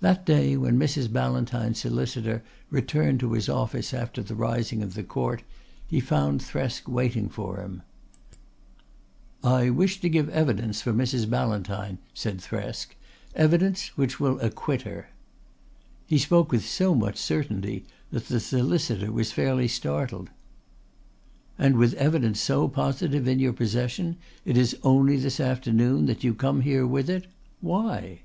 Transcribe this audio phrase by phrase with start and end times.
[0.00, 1.12] That day, when Mrs.
[1.12, 5.42] Ballantyne's solicitor returned to his office after the rising of the Court,
[5.86, 7.82] he found Thresk waiting for him.
[9.44, 11.28] "I wish to give evidence for Mrs.
[11.28, 12.94] Ballantyne," said Thresk
[13.34, 15.10] "evidence which will acquit her."
[16.06, 20.30] He spoke with so much certainty that the solicitor was fairly startled.
[21.58, 24.16] "And with evidence so positive in your possession
[24.46, 27.26] it is only this afternoon that you come here with it!
[27.60, 28.20] Why?"